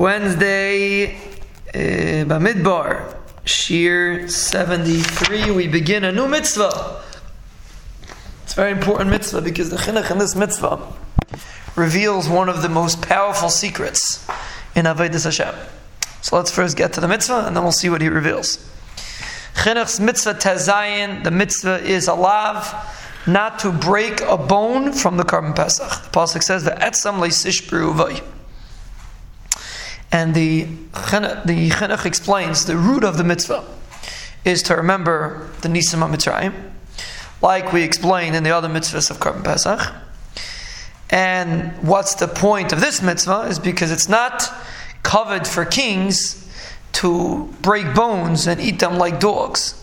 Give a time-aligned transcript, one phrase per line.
[0.00, 3.14] Wednesday, uh, Bamidbar,
[3.44, 7.02] Shiur 73, we begin a new mitzvah.
[8.42, 10.80] It's a very important mitzvah because the chinuch in this mitzvah
[11.76, 14.26] reveals one of the most powerful secrets
[14.74, 15.54] in Avodah Hashem.
[16.22, 18.56] So let's first get to the mitzvah and then we'll see what he reveals.
[19.52, 22.86] Chinuch's mitzvah tazayin, the mitzvah is alav,
[23.26, 26.04] not to break a bone from the korban pesach.
[26.04, 28.22] The pasuk says the etzam leisishbru vay.
[30.12, 33.64] And the the chinuch explains the root of the mitzvah
[34.44, 36.54] is to remember the nisim mitzrayim,
[37.42, 39.80] like we explained in the other mitzvahs of korban pesach.
[41.10, 44.52] And what's the point of this mitzvah is because it's not
[45.02, 46.48] covered for kings
[46.92, 49.76] to break bones and eat them like dogs.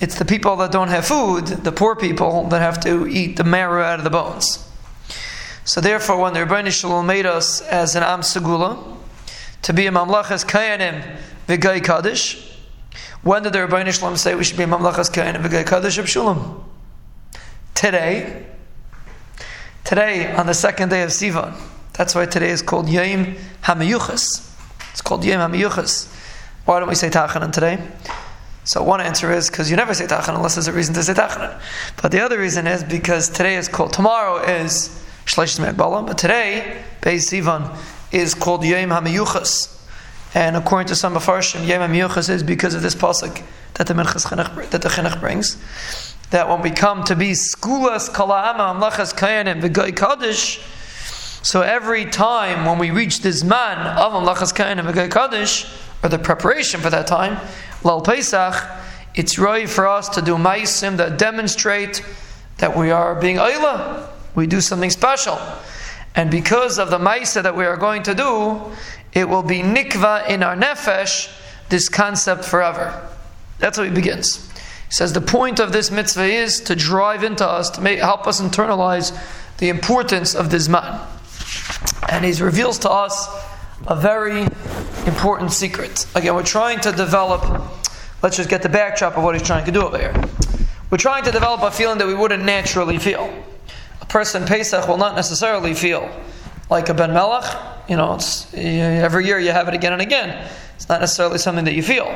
[0.00, 3.44] It's the people that don't have food, the poor people, that have to eat the
[3.44, 4.68] marrow out of the bones.
[5.64, 8.91] So therefore, when the Rebbeinu Shalom made us as an Am Segula,
[9.62, 11.16] to be a Mamlachas Kayanim
[11.46, 12.50] V'Gai Kaddish,
[13.22, 16.06] when did the Rebbeinu Shalom say we should be a Mamlachas Kayanim V'Gai Kaddish of
[16.06, 16.62] Shulam?
[17.74, 18.46] Today.
[19.84, 21.54] Today, on the second day of Sivan.
[21.94, 24.48] That's why today is called Yom HaMeyuchas.
[24.90, 26.12] It's called Yom HaMeyuchas.
[26.64, 27.78] Why don't we say Tachanun today?
[28.64, 31.12] So one answer is because you never say Tachanun unless there's a reason to say
[31.12, 31.60] Tachanun.
[32.00, 34.88] But the other reason is because today is called, tomorrow is
[35.26, 37.76] Shleishis Me'agbalam, but today, Beis Sivan,
[38.12, 39.78] is called Yom HaMeyuchas.
[40.34, 43.42] And according to some Mepharshim, Yom HaMeyuchas is because of this pasuk
[43.74, 45.56] that the Minchas Chinuch, that the Chinuch brings.
[46.30, 50.60] That when we come to be Skulas Kala'ama Amlachas Kayanim V'Gai Kaddish,
[51.42, 55.66] so every time when we reach this man of Amlachas Kain and Megai Kaddish,
[56.00, 57.36] or the preparation for that time,
[57.82, 58.54] Lal Pesach,
[59.16, 62.04] it's right for us to do maisim that demonstrate
[62.58, 64.08] that we are being Ayla.
[64.36, 65.36] We do something special.
[66.14, 68.60] And because of the maisa that we are going to do,
[69.12, 71.32] it will be nikva in our nefesh,
[71.68, 73.08] this concept forever.
[73.58, 74.48] That's how he begins.
[74.50, 78.26] He says the point of this mitzvah is to drive into us, to make, help
[78.26, 79.16] us internalize
[79.58, 81.00] the importance of this man
[82.08, 83.26] and he reveals to us
[83.86, 84.42] a very
[85.06, 86.06] important secret.
[86.14, 87.42] Again, we're trying to develop,
[88.22, 90.14] let's just get the backdrop of what he's trying to do over here.
[90.90, 93.32] We're trying to develop a feeling that we wouldn't naturally feel.
[94.12, 96.06] Person Pesach will not necessarily feel
[96.68, 97.44] like a Ben Melech.
[97.88, 100.48] You know, it's, every year you have it again and again.
[100.76, 102.14] It's not necessarily something that you feel.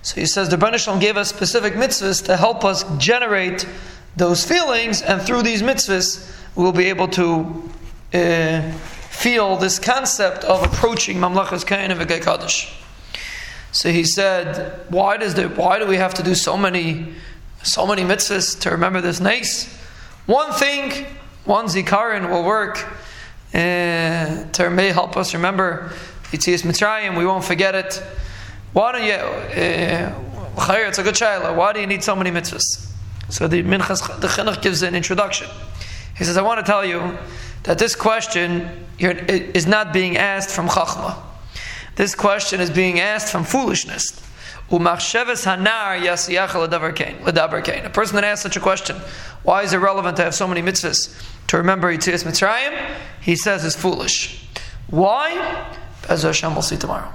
[0.00, 3.68] So he says the Banishlam gave us specific mitzvahs to help us generate
[4.16, 6.26] those feelings, and through these mitzvahs,
[6.56, 7.70] we'll be able to
[8.14, 8.62] uh,
[9.10, 12.74] feel this concept of approaching Mamlachas Kain and Kaddish.
[13.72, 17.12] So he said, why does the, why do we have to do so many
[17.62, 19.66] so many mitzvahs to remember this nice?
[20.24, 21.06] One thing,
[21.46, 22.86] one zikaron will work
[23.54, 25.92] uh, may help us remember
[26.30, 27.16] Yetzias Mitzrayim.
[27.16, 28.02] We won't forget it.
[28.72, 29.12] Why don't you?
[29.12, 30.12] Uh,
[30.88, 31.56] it's a good child.
[31.56, 32.90] Why do you need so many mitzvahs?
[33.28, 35.48] So the Minchas, the Chinuch gives an introduction.
[36.16, 37.16] He says, I want to tell you
[37.62, 38.68] that this question
[38.98, 41.16] is not being asked from Chachma.
[41.96, 44.22] This question is being asked from foolishness.
[44.70, 45.56] A person
[48.16, 48.96] that asks such a question,
[49.42, 51.14] why is it relevant to have so many mitzvahs
[51.48, 52.94] to remember Yetzias Mitzrayim?
[53.20, 54.46] He says is foolish.
[54.88, 55.74] Why?
[56.08, 57.12] As Hashem will see tomorrow.